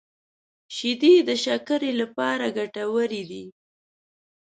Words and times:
شیدې 0.75 1.13
د 1.27 1.29
شکر 1.43 1.81
لپاره 2.01 2.45
ګټورې 2.57 3.23
دي 3.29 3.45